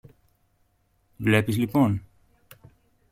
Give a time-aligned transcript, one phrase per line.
[1.17, 2.01] Βλέπεις λοιπόν;